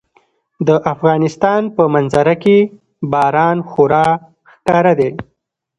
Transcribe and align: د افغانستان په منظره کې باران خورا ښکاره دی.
د 0.67 0.69
افغانستان 0.93 1.61
په 1.75 1.83
منظره 1.93 2.35
کې 2.43 2.57
باران 3.11 3.57
خورا 3.69 4.07
ښکاره 4.51 4.93
دی. 4.99 5.11